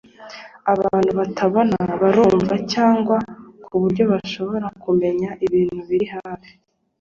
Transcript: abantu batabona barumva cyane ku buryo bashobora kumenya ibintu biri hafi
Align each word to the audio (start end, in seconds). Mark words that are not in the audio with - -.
abantu 0.73 1.11
batabona 1.19 1.77
barumva 2.01 2.55
cyane 2.73 3.13
ku 3.65 3.73
buryo 3.81 4.03
bashobora 4.11 4.67
kumenya 4.83 5.29
ibintu 5.45 5.79
biri 5.89 6.07
hafi 6.15 6.51